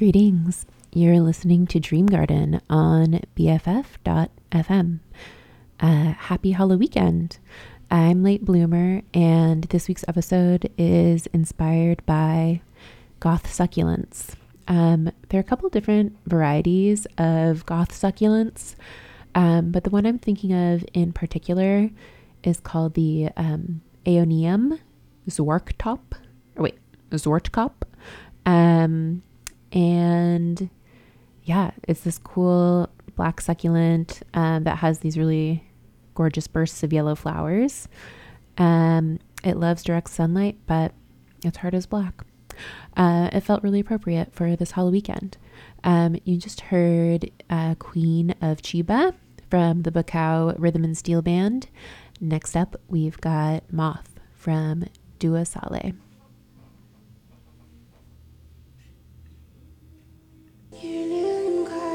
[0.00, 0.64] Greetings.
[0.94, 5.00] You're listening to Dream Garden on BFF.fm.
[5.78, 7.36] Uh, happy Halloween weekend.
[7.90, 12.62] I'm Late Bloomer, and this week's episode is inspired by
[13.20, 14.36] goth succulents.
[14.68, 18.76] Um, there are a couple different varieties of goth succulents,
[19.34, 21.90] um, but the one I'm thinking of in particular
[22.42, 24.80] is called the um, Aeonium
[25.28, 26.14] Zwarktop.
[26.56, 26.78] Or wait,
[27.10, 27.72] Zwartkop.
[28.46, 29.22] Um,
[29.72, 30.70] and
[31.44, 35.64] yeah, it's this cool black succulent um, that has these really
[36.14, 37.88] gorgeous bursts of yellow flowers.
[38.58, 40.92] Um, it loves direct sunlight, but
[41.44, 42.24] its heart is black.
[42.96, 45.38] Uh, it felt really appropriate for this Halloween weekend.
[45.84, 49.14] Um, you just heard uh, Queen of Cheeba
[49.50, 51.68] from the Bacao Rhythm and Steel Band.
[52.20, 54.84] Next up, we've got Moth from
[55.18, 55.44] Dua
[60.82, 61.89] 雨淋开。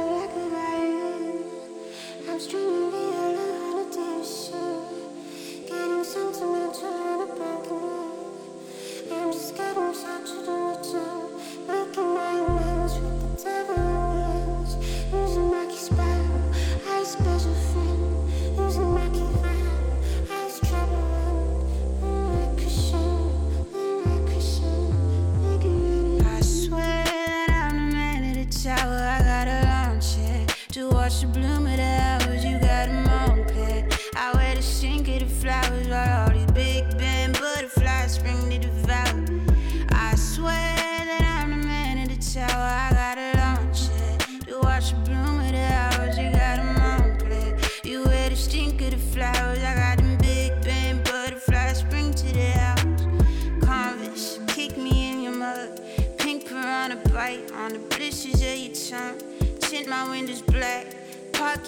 [31.75, 32.24] it out.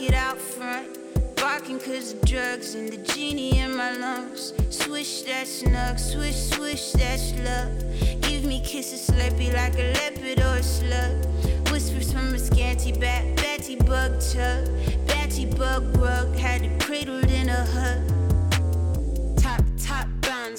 [0.02, 0.98] it out front.
[1.36, 4.54] Barking cause the drugs and the genie in my lungs.
[4.70, 8.22] Swish that snug, swish, swish that love.
[8.22, 11.26] Give me kisses sleepy like a leopard or a slug.
[11.72, 14.68] Whispers from a scanty bat, batty bug tug.
[15.08, 18.17] Batty bug rug, had it cradled in a hug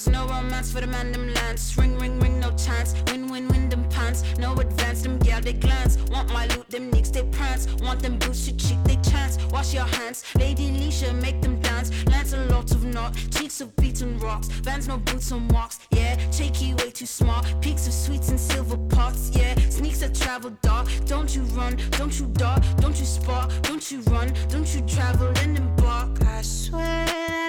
[0.06, 1.76] no romance for the man them lands.
[1.76, 2.94] Ring, ring, ring, no chance.
[3.06, 5.02] Win, win, win them pants, no advance.
[5.02, 7.66] Them gal they glance, want my loot, them nicks they prance.
[7.82, 9.38] Want them boots to cheek they chance.
[9.50, 11.90] Wash your hands, Lady Leisha make them dance.
[12.06, 14.48] Lands a lot of knot, cheeks of beaten rocks.
[14.48, 16.16] Vans no boots on walks, yeah.
[16.30, 19.54] Cheeky way too smart, peaks of sweets and silver pots, yeah.
[19.70, 23.48] Sneaks that travel dark, don't you run, don't you dart, don't you spar?
[23.62, 26.20] don't you run, don't you travel and embark.
[26.22, 27.47] I swear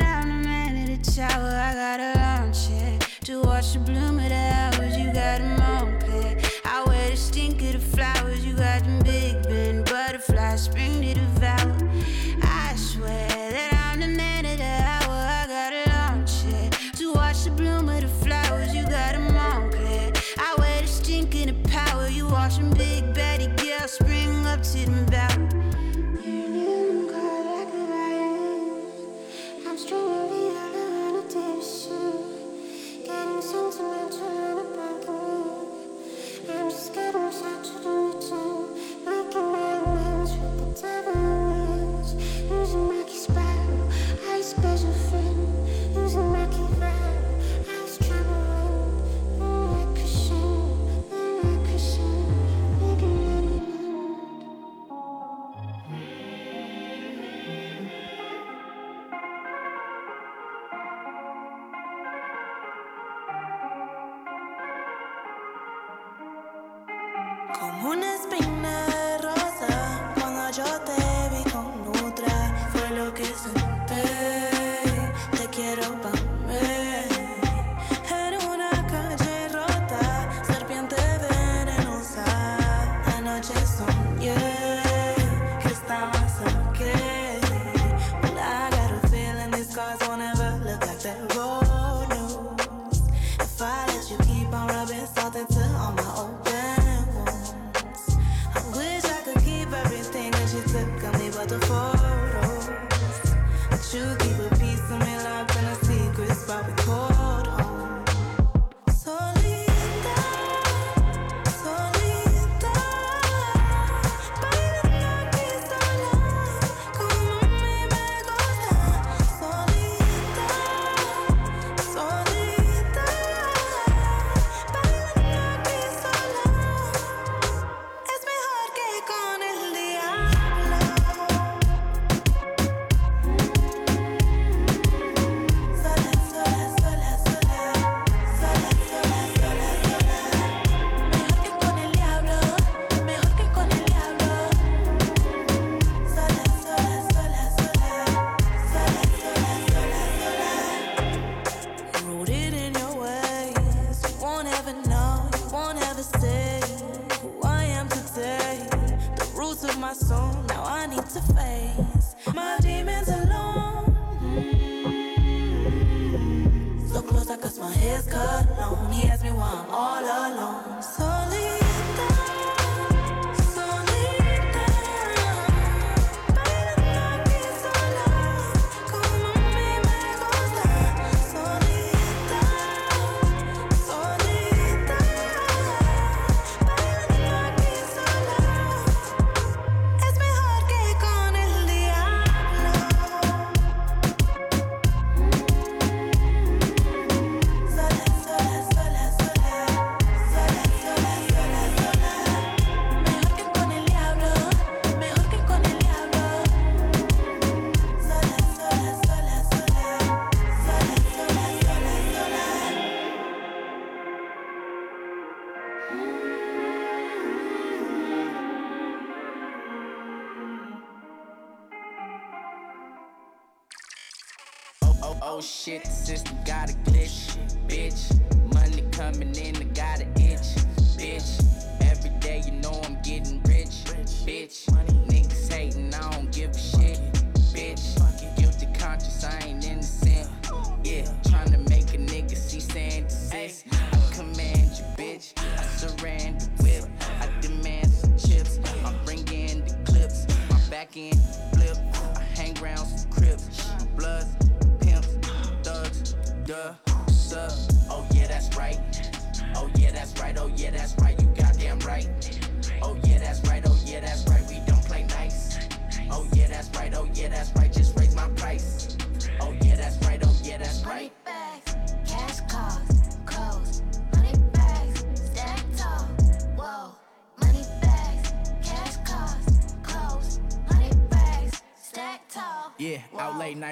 [1.03, 3.07] tower, I got a launch it.
[3.25, 5.58] To watch the bloom of the you gotta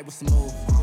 [0.09, 0.76] out late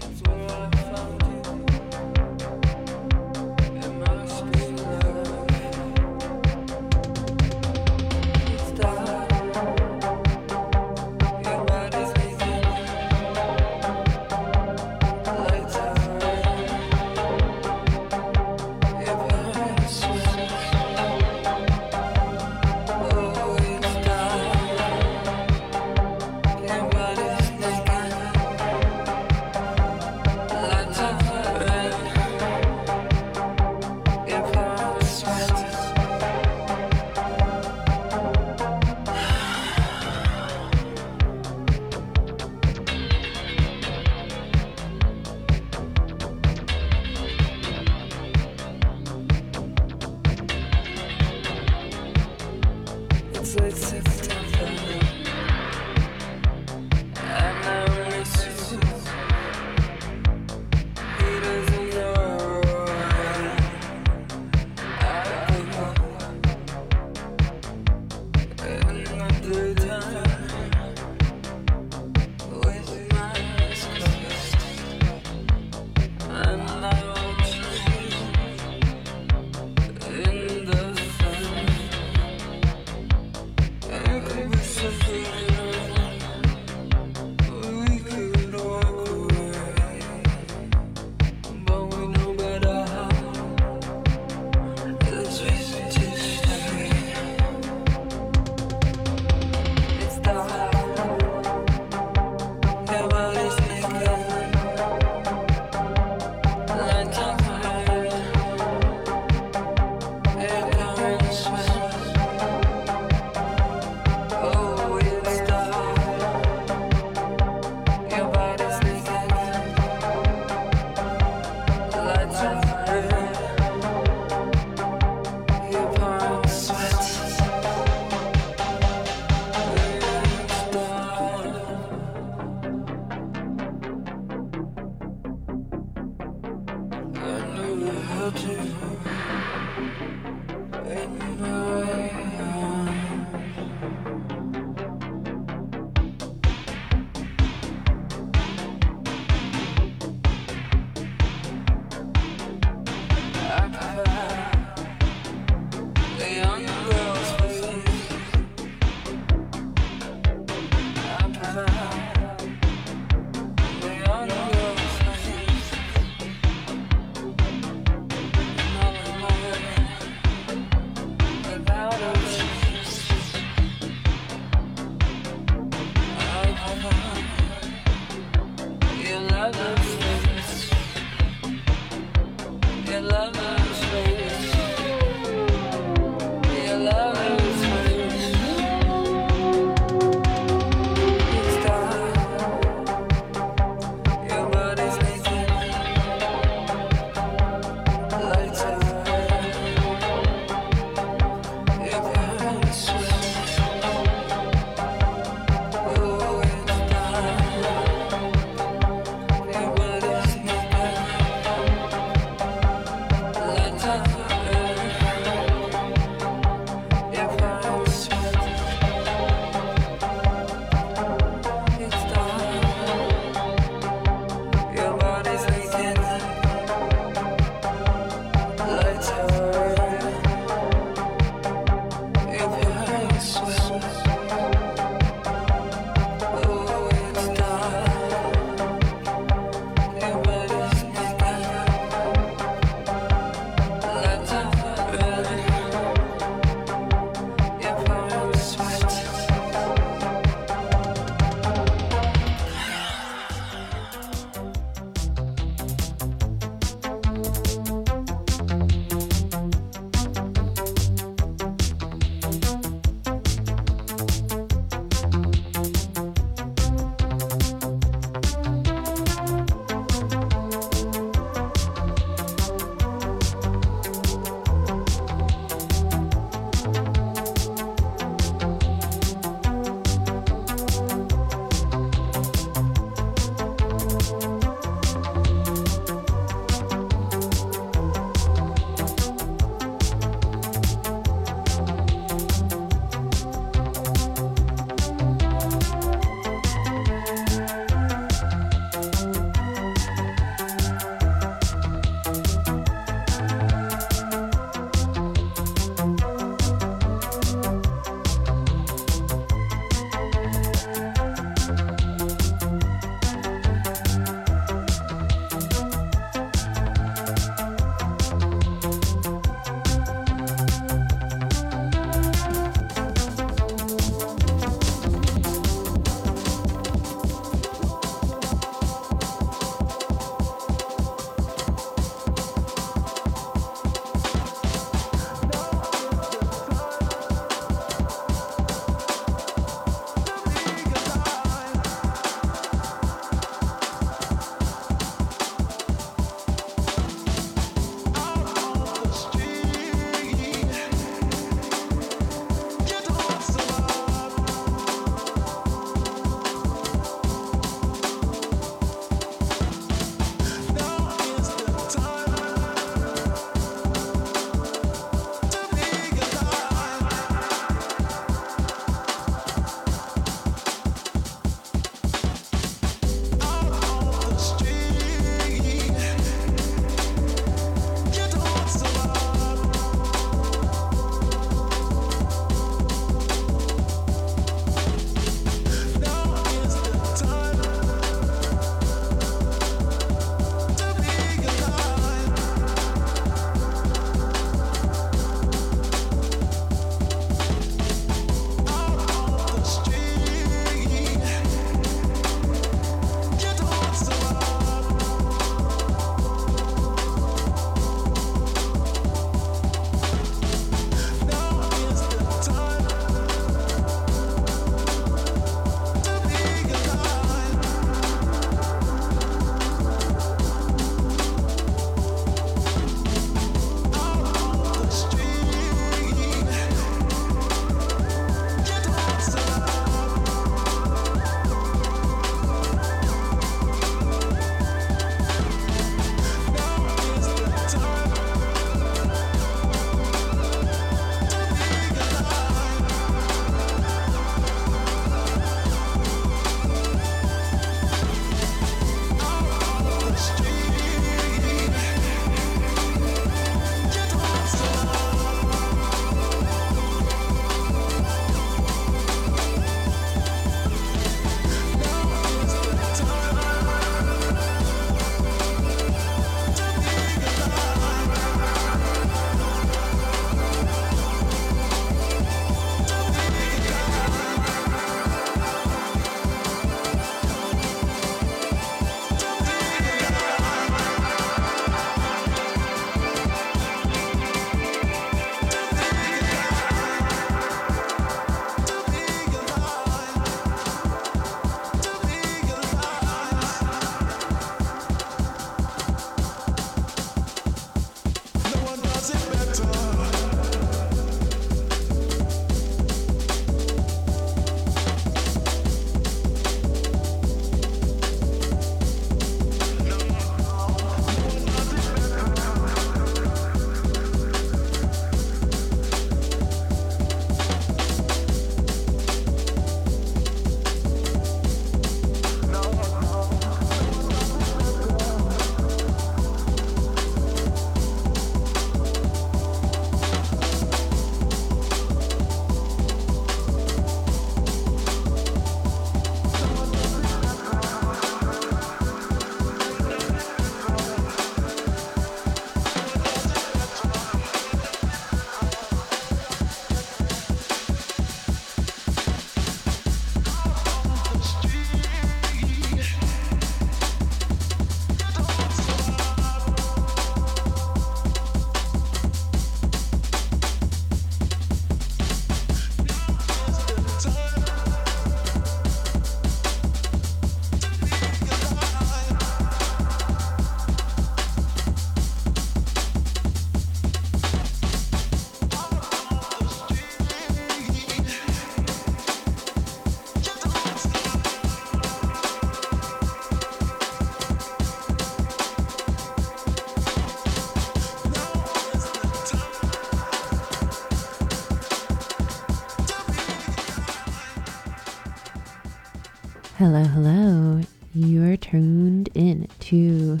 [596.54, 597.40] Hello, hello.
[597.74, 600.00] You're tuned in to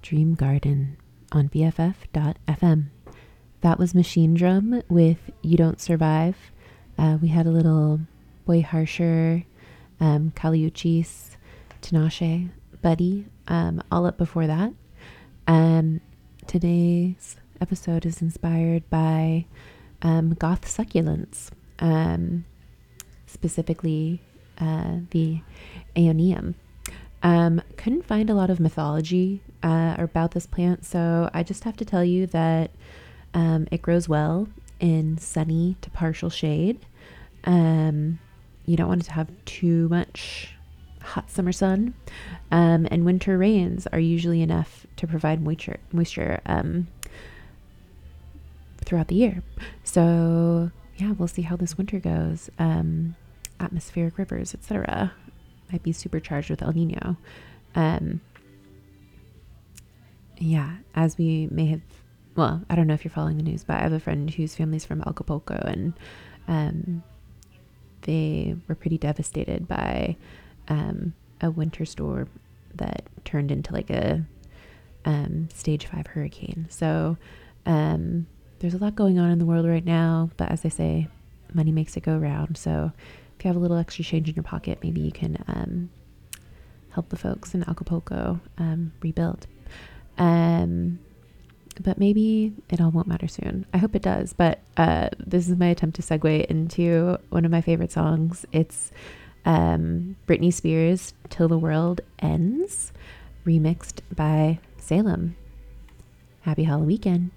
[0.00, 0.96] Dream Garden
[1.32, 2.86] on BFF.fm.
[3.60, 6.38] That was Machinedrum with You Don't Survive.
[6.96, 8.00] Uh, we had a little
[8.46, 9.44] Boy Harsher,
[10.00, 11.36] um, Kali Uchis,
[11.82, 12.48] Tinashe,
[12.80, 14.72] Buddy, um, all up before that.
[15.46, 16.00] Um,
[16.46, 19.44] today's episode is inspired by
[20.00, 22.46] um, goth succulents, um,
[23.26, 24.22] specifically
[24.60, 25.40] uh, the
[25.96, 26.54] Aeonium.
[27.22, 31.76] Um, couldn't find a lot of mythology uh, about this plant, so I just have
[31.78, 32.70] to tell you that
[33.34, 36.84] um, it grows well in sunny to partial shade.
[37.44, 38.18] Um,
[38.64, 40.54] you don't want to have too much
[41.02, 41.94] hot summer sun,
[42.50, 46.88] um, and winter rains are usually enough to provide moisture moisture um,
[48.84, 49.42] throughout the year.
[49.84, 52.50] So yeah, we'll see how this winter goes.
[52.58, 53.16] Um,
[53.60, 55.12] atmospheric rivers, etc.,
[55.70, 57.16] might be supercharged with El Nino.
[57.74, 58.20] Um,
[60.38, 61.82] yeah, as we may have,
[62.34, 64.54] well, I don't know if you're following the news, but I have a friend whose
[64.56, 65.92] family's from Acapulco, and
[66.48, 67.02] um,
[68.02, 70.16] they were pretty devastated by
[70.68, 72.28] um, a winter storm
[72.74, 74.24] that turned into like a
[75.04, 76.66] um, stage five hurricane.
[76.70, 77.16] So
[77.66, 78.26] um,
[78.60, 81.08] there's a lot going on in the world right now, but as they say,
[81.52, 82.56] money makes it go round.
[82.56, 82.92] So
[83.40, 85.88] if you have a little extra change in your pocket, maybe you can um,
[86.90, 89.46] help the folks in Acapulco um, rebuild.
[90.18, 90.98] Um,
[91.82, 93.64] but maybe it all won't matter soon.
[93.72, 94.34] I hope it does.
[94.34, 98.44] But uh, this is my attempt to segue into one of my favorite songs.
[98.52, 98.90] It's
[99.46, 102.92] um, Britney Spears' Till the World Ends,
[103.46, 105.34] remixed by Salem.
[106.42, 107.30] Happy Halloween weekend.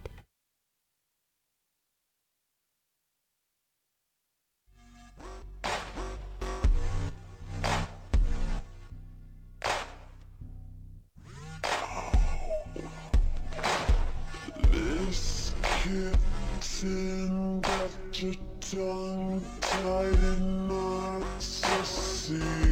[16.84, 20.72] Kitten got your tongue tied in
[21.38, 22.62] ecstasy.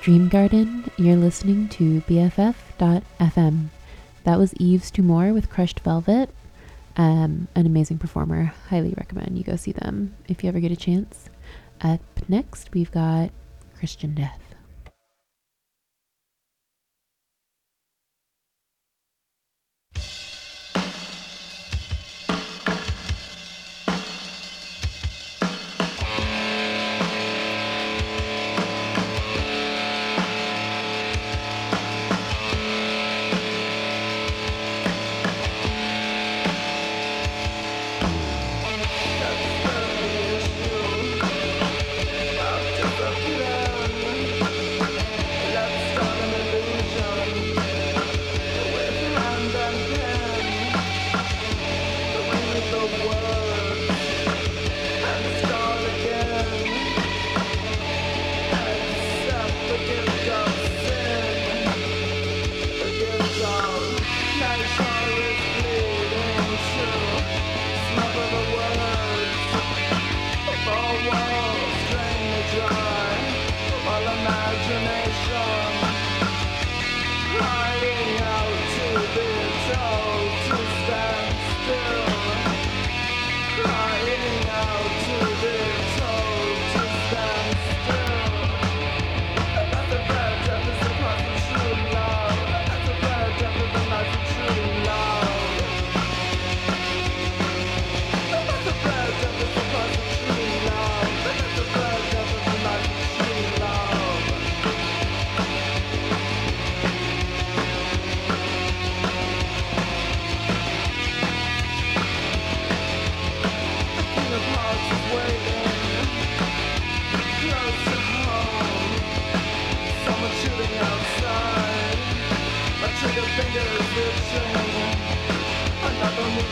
[0.00, 0.90] Dream Garden.
[0.96, 3.66] You're listening to BFF.fm.
[4.24, 6.30] That was Yves Tumor with Crushed Velvet.
[6.96, 8.54] Um, an amazing performer.
[8.70, 11.28] Highly recommend you go see them if you ever get a chance.
[11.82, 13.30] Up next, we've got
[13.78, 14.49] Christian Death.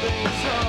[0.01, 0.68] things are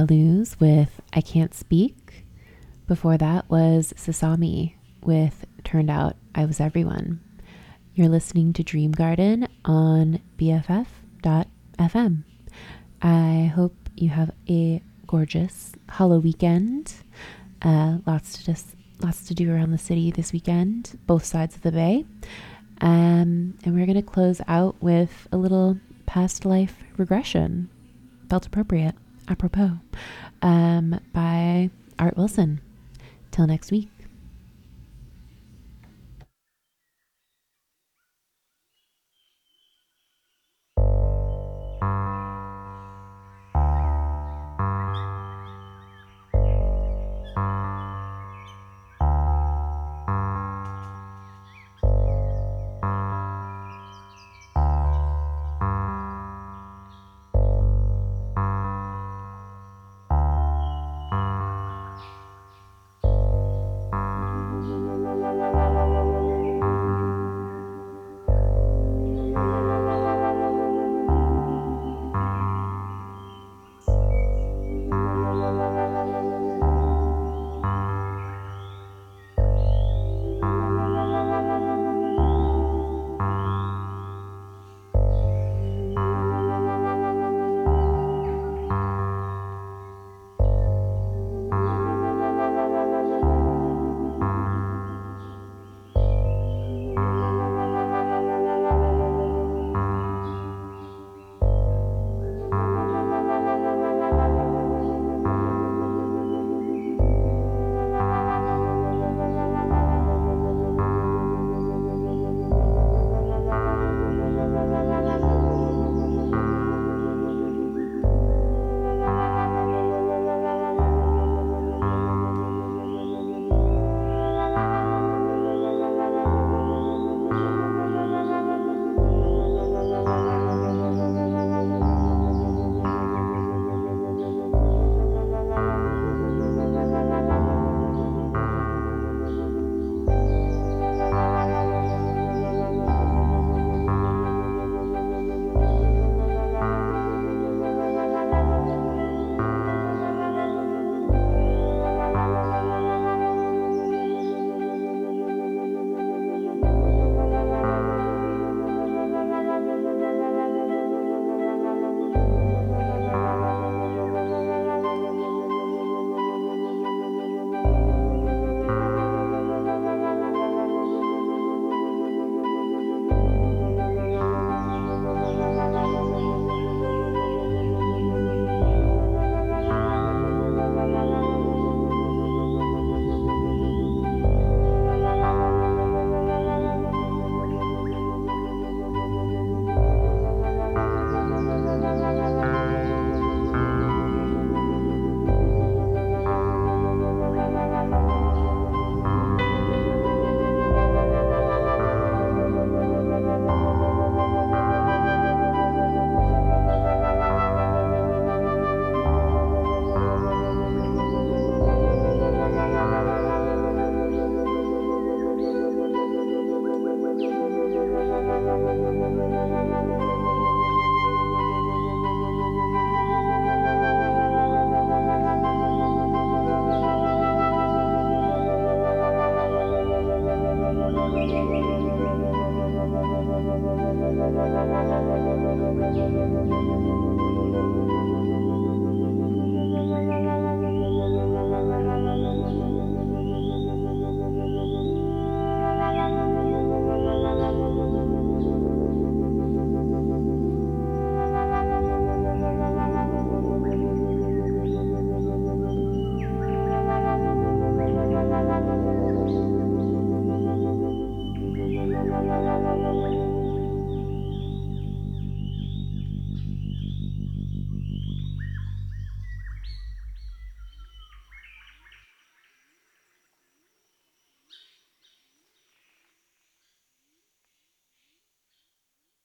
[0.00, 2.24] was Luz with I Can't Speak.
[2.86, 7.20] Before that was Sasami with Turned Out I Was Everyone.
[7.94, 12.24] You're listening to Dream Garden on BFF.fm.
[13.02, 16.94] I hope you have a gorgeous Hollow weekend.
[17.62, 18.68] Uh, lots to just
[19.00, 22.04] lots to do around the city this weekend, both sides of the bay.
[22.80, 27.68] Um, and we're gonna close out with a little past life regression,
[28.28, 28.94] felt appropriate,
[29.30, 29.72] apropos,
[30.42, 32.60] um, by Art Wilson.
[33.30, 33.99] Till next week.